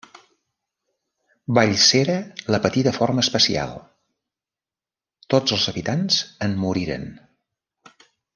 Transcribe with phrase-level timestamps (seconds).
[1.57, 2.15] Vallsera
[2.55, 3.75] la patí de forma especial:
[5.35, 7.07] tots els habitants en moriren.